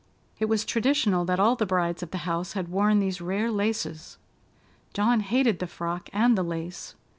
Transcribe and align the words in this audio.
It 0.39 0.45
was 0.45 0.65
traditional 0.65 1.25
that 1.25 1.39
all 1.39 1.55
the 1.55 1.67
brides 1.67 2.01
of 2.01 2.09
the 2.09 2.17
house 2.25 2.53
had 2.53 2.69
worn 2.69 2.97
these 2.97 3.21
rare 3.21 3.51
laces. 3.51 4.17
Dawn 4.93 5.19
hated 5.19 5.59
the 5.59 5.67
frock 5.67 6.09
and 6.11 6.35
the 6.35 6.41
lace. 6.41 6.95